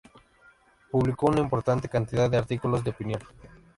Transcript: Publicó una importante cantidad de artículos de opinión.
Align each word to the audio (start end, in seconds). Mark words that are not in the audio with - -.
Publicó 0.89 1.27
una 1.27 1.41
importante 1.41 1.87
cantidad 1.87 2.27
de 2.27 2.35
artículos 2.37 2.83
de 2.83 2.89
opinión. 2.89 3.21